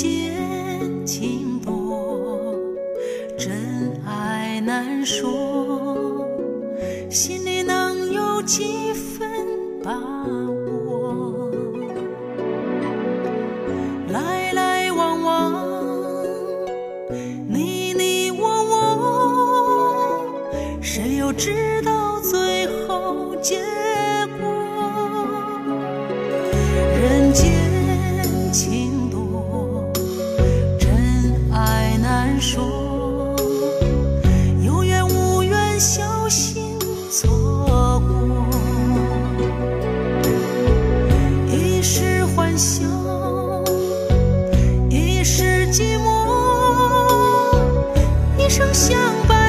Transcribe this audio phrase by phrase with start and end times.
[0.00, 0.32] 见
[1.04, 2.56] 情多
[3.36, 3.52] 真
[4.06, 6.26] 爱难说
[7.10, 9.28] 心里能有几分
[9.84, 9.92] 把
[10.86, 11.50] 握？
[14.08, 15.52] 来来往往
[17.46, 20.24] 你你我我
[20.80, 23.60] 谁又知道最后结
[24.40, 24.48] 果？
[27.02, 27.52] 人间
[32.52, 33.36] 说，
[34.60, 36.76] 有缘无缘，小心
[37.08, 38.44] 错过。
[41.46, 42.82] 一时欢笑，
[44.88, 47.54] 一时寂寞，
[48.36, 49.39] 一生相伴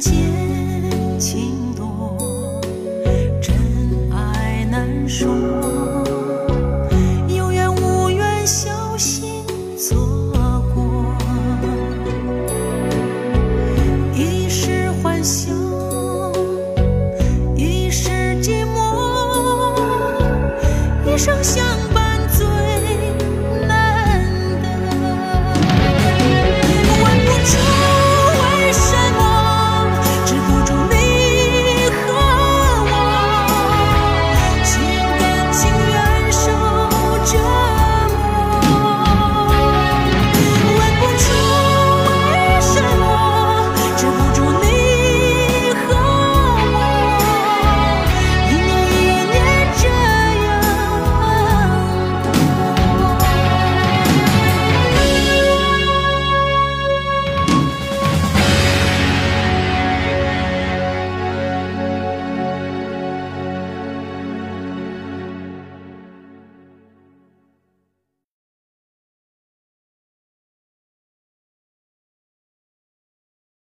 [0.00, 2.16] 人间情多，
[3.42, 3.54] 真
[4.10, 5.79] 爱难说。